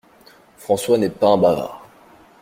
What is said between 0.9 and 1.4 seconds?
n’est pas un